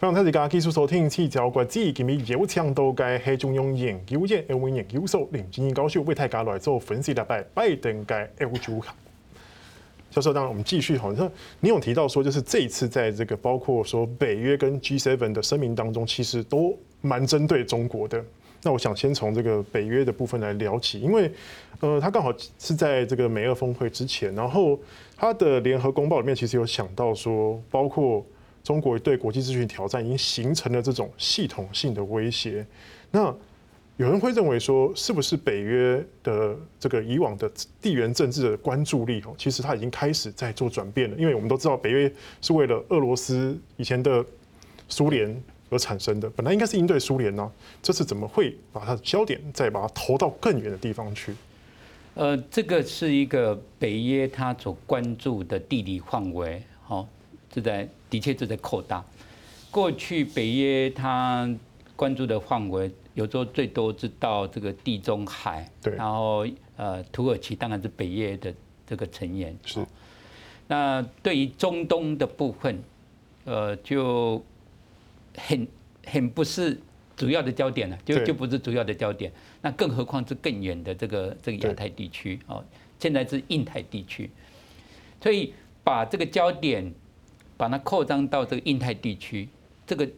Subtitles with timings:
[0.00, 8.94] 欢迎大家继续收听《七条国际》，今日有请到嘅系中央研究院欧文研究所林金英教授为大家来做分析，礼拜拜登嘅欧洲行。
[10.10, 11.30] 教授，当然我们继续，好像
[11.60, 18.24] 你有提到说，就是这一次在这个包括说北约跟 G7 的声明当中，其实都蛮针对中国的。
[18.62, 21.30] 那我想先从这个北约的部分来聊起，因为
[21.80, 24.80] 呃，他刚好是在这个美俄峰会之前，然后
[25.14, 28.24] 他的联合公报里面其实有想到说，包括。
[28.62, 32.64] 中国对国际秩序挑战已经形成了这种系统性的威胁。
[33.10, 33.34] 那
[33.96, 37.50] 有人会认为说，是不是北约的这个以往的
[37.82, 41.16] 地缘政治的关注力哦，其实它已经开始在做转变了？
[41.16, 42.10] 因为我们都知道，北约
[42.40, 44.24] 是为了俄罗斯以前的
[44.88, 47.50] 苏联而产生的，本来应该是应对苏联呢，
[47.82, 51.34] 这次怎么会把它的焦点再把它投到更远的地方去？
[52.14, 57.08] 呃，这个是一个北约它所关注的地理范围，好。
[57.52, 59.02] 是在的确是在扩大。
[59.70, 61.48] 过去北约它
[61.94, 66.44] 关注的范围，有时候最多是到这个地中海，对，然后
[66.76, 68.52] 呃土耳其当然是北约的
[68.84, 69.56] 这个成员。
[69.64, 69.86] 是。
[70.66, 72.82] 那对于中东的部分，
[73.44, 74.44] 呃，就
[75.36, 75.68] 很
[76.04, 76.76] 很不是
[77.16, 79.30] 主要的焦点了，就就不是主要的焦点。
[79.62, 82.64] 那更何况是更远的这个这个亚太地区哦，
[82.98, 84.28] 现在是印太地区，
[85.22, 86.92] 所以把这个焦点。
[87.60, 89.46] 把它扩张到这个印太地区，
[89.86, 90.08] 这个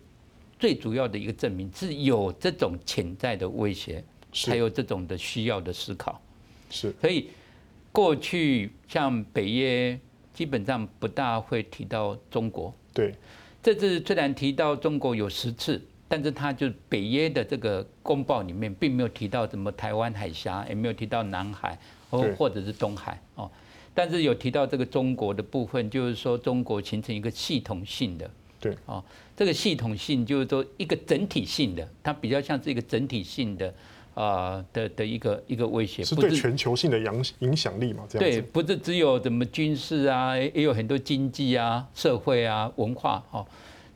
[0.60, 6.22] 最主要的一个证明是有这种潜在的威胁，才有这种的需要的思考。
[6.70, 7.30] 是，所以
[7.90, 9.98] 过去像北约
[10.32, 12.72] 基本上不大会提到中国。
[12.94, 13.12] 对，
[13.60, 21.76] 这次虽然提到中国有十次，但是他就北约的这个公报里面并没有提到什么台湾海峡，也没有提到南海
[22.08, 23.50] 或或者是东海哦。
[23.94, 29.04] 但是有提到这个中国的部分，就是说中国形成一个系统性的，对啊，
[29.36, 33.74] 这个系统性就是说一个整体性的，它比较像是一个整体性的
[34.14, 38.04] 啊的的一个一个威胁，是对全球性的影影响力嘛？
[38.08, 43.46] 这样对，不是只有什么军事啊，也有很多经济啊、社会啊、文化哦。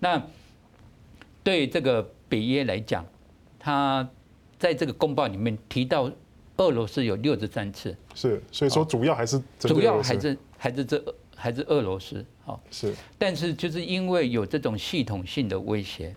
[0.00, 0.22] 那
[1.42, 3.02] 对这个北约来讲，
[3.58, 4.06] 他
[4.58, 6.12] 在这个公报里面提到。
[6.58, 16.14] 俄罗斯有六十三次，是，所以说主要还是主要还是还是这还是俄罗斯，好是，但是就是因为有这种系统性的威胁，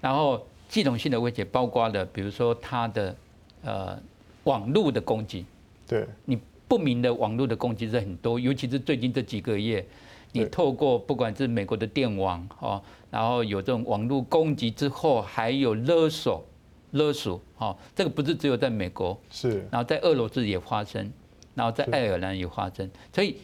[0.00, 3.16] 然后系统性的威胁包括了，比如说它的
[3.62, 3.96] 呃
[4.44, 5.46] 网络的攻击，
[5.86, 9.86] 对，你不明的网络的攻击是很多，尤其是最近这几个月，
[10.32, 16.44] 你透过不管是美国的电网哦，然后有这种网络攻击之后，还有勒索。
[16.92, 21.12] 勒索，哦，这个不是只有在美国，是，然后在俄罗斯也发生，
[21.54, 23.36] 然后在爱尔兰也发生，所以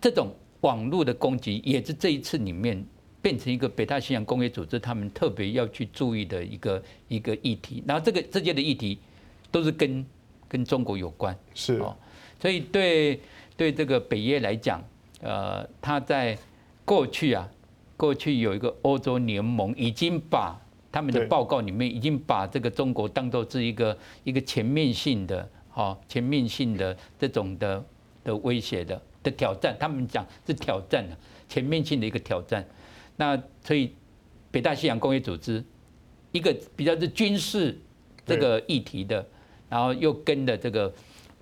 [0.00, 2.84] 这种网络的攻击也是这一次里面
[3.20, 7.82] 变成一个北大西洋工业组织他们特别要去注意的一个一个议题。
[7.86, 8.98] 然后这个这些的议题
[9.50, 10.04] 都是跟
[10.48, 11.96] 跟中国有关，是，哦，
[12.40, 13.20] 所以对
[13.56, 14.82] 对这个北约来讲，
[15.20, 16.36] 呃，他在
[16.84, 17.48] 过去啊，
[17.96, 20.60] 过去有一个欧洲联盟已经把
[20.92, 27.82] 他们的报告里面已经把这个中国当做是一个一个全面性的、哈全面性的这种的
[28.22, 31.16] 的威胁的的挑战，他们讲是挑战的
[31.48, 32.64] 全面性的一个挑战。
[33.16, 33.92] 那所以
[34.50, 35.64] 北大西洋工业组织
[36.30, 37.76] 一个比较是军事
[38.26, 39.26] 这个议题的，
[39.68, 40.92] 然后又跟着这个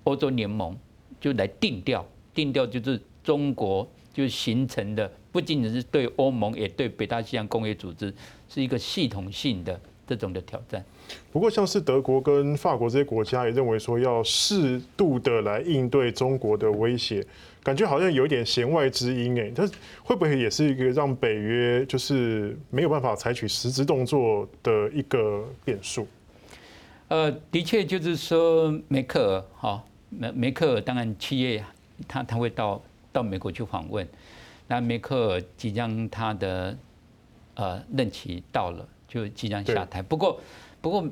[0.05, 0.77] 欧洲联盟
[1.19, 5.11] 就来定调，定调就是中国就形成的。
[5.31, 8.13] 不仅仅是对欧盟，也对北大西洋工业组织
[8.49, 10.83] 是一个系统性的这种的挑战。
[11.31, 17.25] 不过，像是德国跟法国这些国家也认为说，要适度的来应对中国的威胁，
[17.63, 19.49] 感觉好像有一点弦外之音哎。
[19.55, 19.69] 它
[20.03, 26.07] 会不会也是一个让北约就是没有办法采取实质动作的一个变数？
[27.07, 31.63] 呃，的确就是说，梅克尔哈梅梅克尔当然七月
[32.07, 32.81] 他他会到
[33.11, 34.07] 到美国去访问。
[34.67, 36.77] 那梅克尔即将他的
[37.55, 40.01] 呃任期到了，就即将下台。
[40.01, 40.39] 不过，
[40.79, 41.05] 不过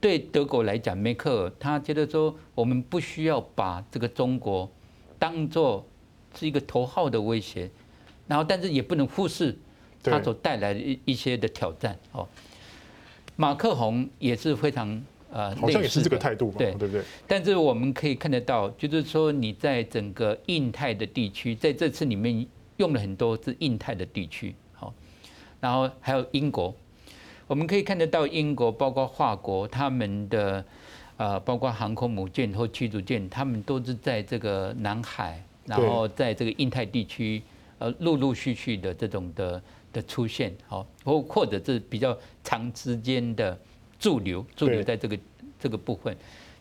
[0.00, 4.70] 对德国来讲，梅克尔他觉得说，我们不需要把这个中国
[5.18, 5.84] 当做
[6.38, 7.70] 是一个头号的威胁，
[8.28, 9.56] 然后但是也不能忽视
[10.02, 11.98] 他所带来的一一些的挑战。
[12.12, 12.28] 哦，
[13.34, 15.02] 马克宏也是非常
[15.32, 17.02] 呃，好像也是这个态度嘛，对对不对？
[17.26, 22.46] 但是我们可以看得到，就是说你在整个印太的地区，在这次里面。
[22.78, 24.92] 用了很多是印太的地区，好，
[25.62, 26.74] 然后还有英国，
[27.46, 30.62] 我们可以看得到英国，包括法国，他们的
[31.16, 37.42] 呃，包括航空母舰或驱逐舰，他们都是在这个南海，然后在这个印太地区，
[37.78, 42.14] 呃，陆陆续续的这种的的出现，好，或或者是比较
[42.44, 43.58] 长时间的
[43.98, 45.18] 驻留，驻留在这个
[45.58, 46.16] 这个部分，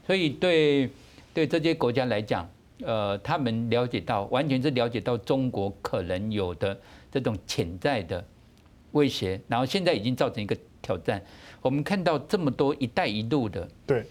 [0.05, 0.89] 所以对
[1.33, 2.49] 对这些国家来讲，
[2.81, 6.77] 呃，他们了解到，完全是了解到中国可能有的
[7.11, 8.23] 这种潜在的
[8.91, 11.21] 威胁，然后现在已经造成一个挑战。
[11.61, 14.05] 我们看到这么多“一带一路”的，对，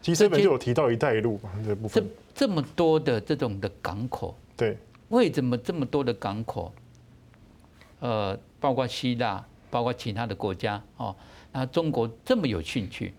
[0.00, 2.02] 其实本就有提到“一带一路”嘛，这部分，
[2.34, 4.76] 这这么多的这种的港口，对，
[5.08, 6.72] 为什么这么多的港口？
[7.98, 11.14] 呃，包括希腊，包括其他的国家，哦，
[11.52, 13.14] 那中国这么有兴趣，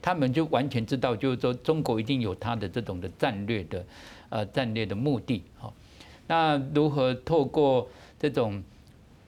[0.00, 3.84] 他们就完全知道，就是说中国一定有它的这种的战略的，
[4.28, 5.72] 呃，战略的目的，哦，
[6.26, 7.88] 那如何透过
[8.18, 8.62] 这种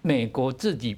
[0.03, 0.97] 美国自己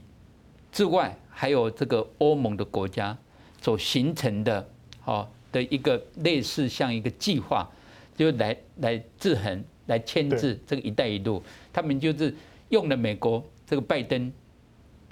[0.71, 3.17] 之外，还有这个欧盟的国家
[3.61, 4.69] 所形成的，
[5.05, 7.69] 哦的一个类似像一个计划，
[8.17, 11.43] 就来来制衡、来牵制这个“一带一路”，
[11.73, 12.33] 他们就是
[12.69, 14.33] 用了美国这个拜登，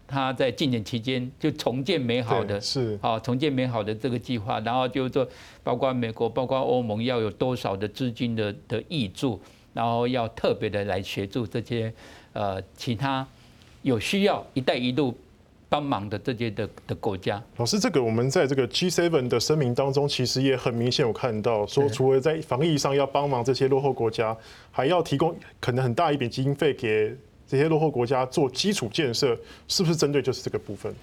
[0.08, 5.28] 他在竞选期间就重建美好的，是啊，重建美好的这个计划，然后就是说，
[5.62, 9.38] 包括美国、包括欧盟要有多少的资金的的挹注，
[9.74, 11.92] 然后要特别的来协助这些
[12.32, 13.24] 呃其他
[13.82, 15.14] 有需要“一带一路”。
[15.70, 24.34] 帮忙的这些的的国家，老师，这个我们在这个 G7 的声明当中，其实也很明显有看到，说除了在防疫上要帮忙这些落后国家，
[24.70, 27.14] 还要提供可能很大一笔经费给
[27.48, 29.36] 这些落后国家做基础建设，
[29.66, 30.94] 是不是针对就是这个部分？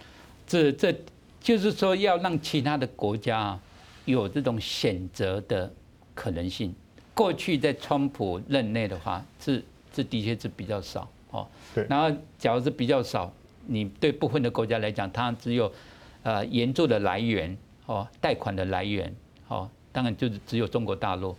[0.48, 0.96] 这这
[1.42, 3.60] 就是说要让其他的国家
[4.06, 5.74] 有这种选择的
[6.14, 6.74] 可能性。
[7.14, 9.62] 过去在川普任内的话，是
[9.92, 11.48] 这的确是比较少哦。
[11.74, 11.86] 对。
[11.90, 13.34] 然后假如是比较少。
[13.68, 15.74] 你对部分的国家来讲，它只有
[16.22, 17.58] 呃援助的来源
[17.88, 19.12] 哦，贷款的来源
[19.48, 21.36] 哦，当然就是只有中国大陆。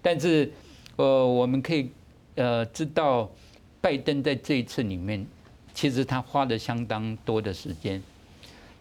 [0.00, 0.50] 但是
[0.96, 1.90] 呃，我们可以
[2.36, 3.30] 呃知道，
[3.80, 5.26] 拜登在这一次里面，
[5.72, 8.02] 其实他花了相当多的时间。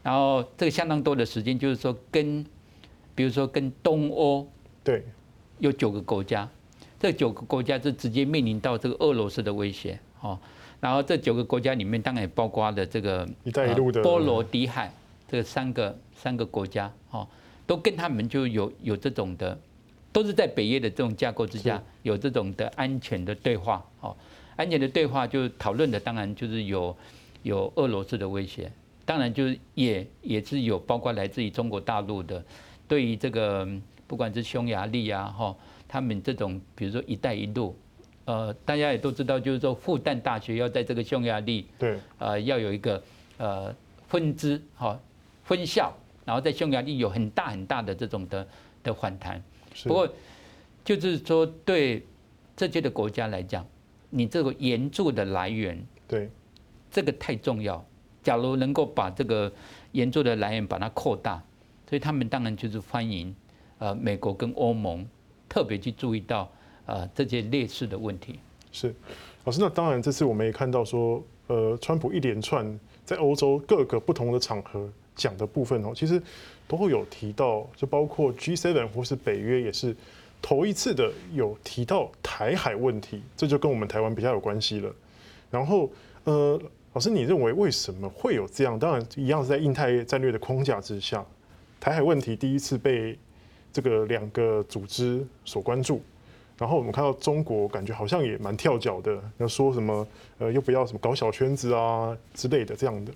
[0.04, 2.46] 然后这个相当多的时间，就是说跟
[3.14, 4.48] 比如说跟东欧
[4.84, 5.04] 对
[5.60, 6.48] 有九个国家，
[7.00, 10.40] 这九个国家是直接面临到这个俄罗斯的威胁哦。
[10.80, 14.94] 然后这九个国家里面，当然也包括了这个“一带一路”的波罗的海
[15.28, 17.28] 这三个三个国家，哦，
[17.66, 19.60] 都跟他们就有有这种的，
[20.14, 24.16] 都是在北约的这种架构之下，有这种的安全的对话，哦，
[24.58, 26.96] 安全的对话就讨论的当然就是有
[27.44, 28.70] 有俄罗斯的威胁，
[29.06, 32.44] 当然就是也也是有包括来自于中国大陆的，
[32.88, 33.66] 对于这个
[34.06, 35.56] 不管是匈牙利啊，哈，
[35.88, 37.74] 他们这种比如说“一带一路”。
[38.26, 43.02] 呃，大家也都知道，就是说复旦大学要在这个匈牙利，对，呃，要有一个
[43.38, 43.74] 呃
[44.10, 45.00] 分支哈
[45.46, 45.96] 分校，
[46.26, 48.46] 然后在匈牙利有很大很大的这种的
[48.84, 49.42] 的反弹。
[49.86, 50.10] 不过，
[50.84, 52.06] 就是说对
[52.54, 53.66] 这些的国家来讲，
[54.10, 56.30] 你这个援助的来源，对，
[56.92, 57.84] 这个太重要。
[58.24, 59.52] 假如能够把这个
[59.94, 61.42] 援助的来源把它扩大，
[61.90, 63.36] 所以他们当然就是欢迎
[63.78, 65.08] 呃美国跟欧盟
[65.48, 66.52] 特别去注意到。
[66.88, 68.40] 啊，这些劣势的问题
[68.72, 68.96] 是
[69.44, 69.60] 老师。
[69.60, 76.24] 那当然，这次我们也看到说，呃，川普一连串在欧洲各个不同的场合讲的部分哦，其实
[76.66, 79.94] 都会有提到，就包括 G7 或是北约也是
[80.42, 84.94] 头一次的有提到台海问题，这就跟我们台湾比较有关系了。
[85.52, 85.90] 然后，
[86.24, 86.60] 呃，
[86.94, 88.78] 老师，你认为为什么会有这样？
[88.80, 91.26] 当然，一样是在印太战略的框架之下，
[91.80, 93.18] 台海问题第一次被
[93.72, 96.02] 这个两个组织所关注。
[96.58, 100.08] 然后我们看到中国，感觉好像也蛮跳脚的，要说什么
[100.40, 103.14] 呃，又不要什么搞小圈子啊之类的这样的。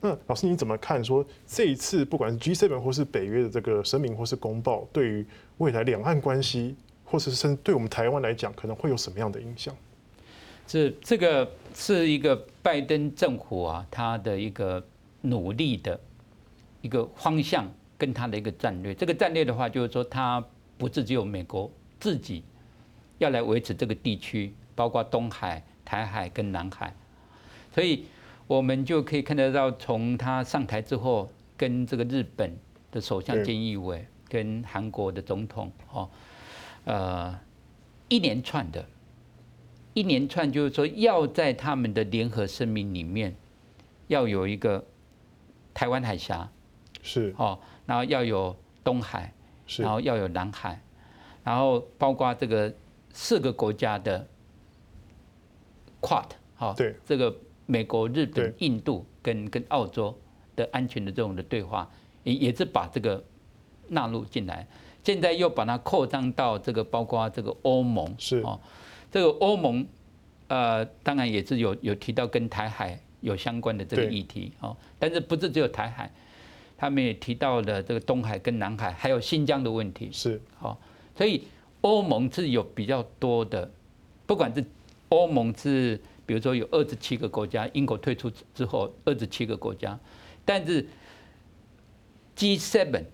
[0.00, 1.02] 那老师你怎么看？
[1.04, 5.24] 说这一次不管是 G7 或是北约的这个声明或是公报，对于
[5.58, 9.72] 未来两岸关系，或是甚至对我们台湾来讲，可能会有什么样的影响？
[10.66, 14.84] 这这个是一个拜登政府啊，他的一个
[15.20, 16.00] 努力的
[16.80, 18.92] 一个方向跟他的一个战略。
[18.94, 20.44] 这个战略的话，就是说他
[20.76, 21.70] 不是只有美国
[22.00, 22.42] 自己。
[23.20, 26.94] 要来维持这个地区，包括东海、台海跟南海，
[27.70, 28.06] 所以
[28.46, 32.56] 我们就可以看得到，从他上台之后，跟这个日本
[32.90, 36.08] 的首相菅义伟，跟韩国的总统，哦，
[36.84, 37.38] 呃，
[38.08, 38.86] 一连串的，
[39.92, 43.36] 一连串就是说，要在他们的联合声明里面，
[44.06, 44.82] 要有一个
[45.74, 46.50] 台湾海峡，
[47.02, 47.34] 是。
[47.36, 49.34] 哦，然后要有东海，
[49.76, 50.80] 然后要有南海，
[51.44, 52.72] 然后包括这个。
[53.12, 54.26] 四个国家的
[56.00, 56.26] Quad
[56.56, 57.34] 哈，对这个
[57.66, 60.16] 美国、日本、印度跟跟澳洲
[60.56, 61.90] 的安全的这种的对话，
[62.24, 63.22] 也也是把这个
[63.88, 64.66] 纳入进来。
[65.02, 68.60] 现在又把它扩张到这个，包括这个欧盟是哦，
[69.10, 69.86] 这个欧盟
[70.48, 74.76] 呃，当然也是有有提到跟台海有相关的这个议题哦。
[74.98, 76.12] 但是不是只有台海，
[76.76, 80.10] 他们也提到了这个东海跟南海，还有新疆的问题。
[80.12, 80.78] 是，好，
[81.16, 81.44] 所以
[81.82, 83.70] 欧盟是有比较多的，
[84.26, 84.64] 不管是
[85.08, 89.98] 欧盟是，比如说有二十七个国家，英国退出之后二十七个国家，
[90.44, 90.86] 但是
[92.36, 93.04] G7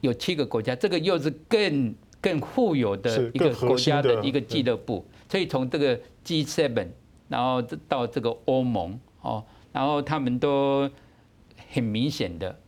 [0.00, 6.88] 有七个国家，这个又是更更富有的一个国家的一个俱乐部，所以从这个 G7，
[7.28, 10.88] 然后到这个欧盟哦，然后他们都
[11.70, 12.58] 很明显的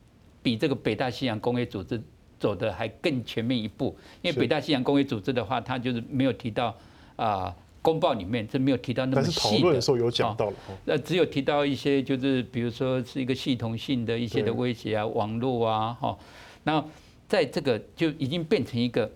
[0.42, 2.02] 比这个北大西洋工业组织
[2.38, 6.76] 走的还更前面一步，因为北大西洋公约组织的话，它就是没有提到
[7.16, 7.54] 啊。
[7.80, 10.56] 公报里面这没有提到那么细的，讨论的时候有讲到了。
[10.84, 16.18] 那只有提到一些，就是比如说是一个系统性的一些的威胁啊，网络啊，哈。
[16.64, 16.84] 那
[17.28, 19.10] 在这个就已经变成一个，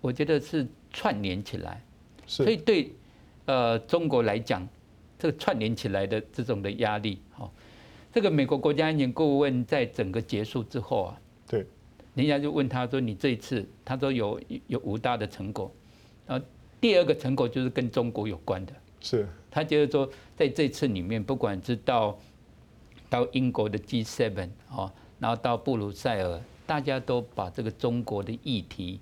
[0.00, 1.80] 我觉得是串联起来。
[2.26, 2.92] 所以对
[3.46, 4.68] 呃中国来讲，
[5.18, 7.48] 这个串联起来的这种的压力，哈。
[8.12, 11.27] 这个美国国家安全顾问在整个结束之后啊，对，
[12.14, 15.70] 人家就问他说：“你这一次，他说有有五大的成果，
[16.26, 16.44] 然后。”
[16.80, 22.16] 第二个成果就是跟中国有关的，是他觉得说，在这次里面，不管是到
[23.10, 24.88] 到英国的 G7 哦，
[25.18, 29.00] 然后到布鲁塞尔，大家都把这个中国的议题，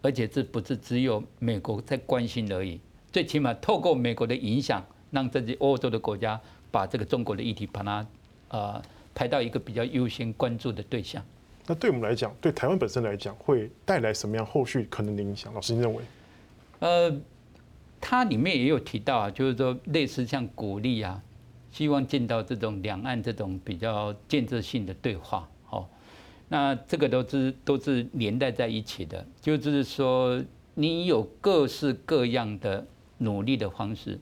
[0.00, 2.78] 而且这不是只有美国在关心而已，
[3.10, 6.40] 最起码透过美国的影响，让这些欧洲的国家
[6.70, 8.06] 把这个中国的议题把它
[8.50, 8.80] 呃
[9.12, 11.20] 排到一个比较优先关注的对象。
[11.70, 15.52] 那对我们来讲，对台湾本身来讲，会带来什么样后续可能的影响？
[15.52, 16.02] 老师，您认为？
[16.78, 17.14] 呃，
[18.00, 21.22] 它里面也有提到啊，就是说类似像鼓励啊，
[21.70, 25.86] 希望见到这种两岸这种比较建设性的对话，哦，
[26.48, 30.42] 那这个都是都是连带在一起的，就是说
[30.74, 32.86] 你有各式各样的
[33.18, 34.18] 努力的方式，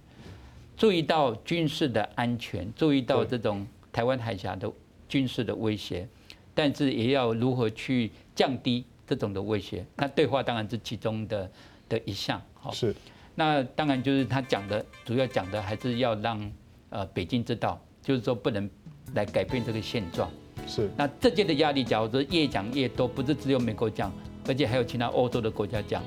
[0.77, 4.69] 注意到军事的安全，注意到这种台湾海峡的
[5.09, 6.09] 军事的威胁，
[6.57, 11.49] 但是也要如何去降低这种的威胁，那对话当然是其中的。
[11.89, 12.93] 的一项，好，是，
[13.37, 16.53] 那当然就是他讲的，主要讲的还是要让
[16.91, 18.69] 呃北京知道，就是说不能
[19.15, 20.29] 来改变这个现状，
[20.67, 20.91] 是。
[20.97, 24.13] 那这届的压力，假如说越讲越多，不是只有美国讲，
[24.49, 26.03] 而且还有其他欧洲的国家讲，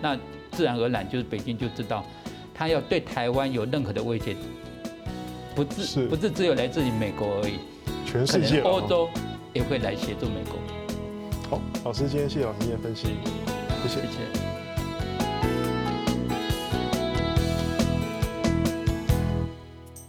[0.00, 0.16] 那
[0.52, 2.06] 自然而然就是北京就知道，
[2.54, 4.36] 他要对台湾有任何的威胁，
[5.52, 7.58] 不是不是只有来自于美国而已，
[8.06, 9.08] 全世界欧洲
[9.54, 10.58] 也会来协助美国。
[11.48, 13.06] 好，老师今天谢谢老师今天分析，
[13.82, 14.00] 谢谢。
[14.02, 14.53] 谢谢。